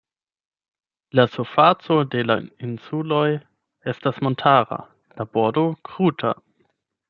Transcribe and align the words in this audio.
La 1.19 1.25
surfaco 1.33 1.97
de 2.15 2.23
la 2.31 2.39
insuloj 2.69 3.27
estas 3.95 4.21
montara, 4.29 4.81
la 5.21 5.31
bordo 5.37 5.69
kruta. 5.91 6.37